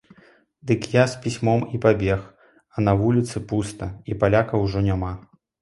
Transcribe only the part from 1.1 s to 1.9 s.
з пісьмом і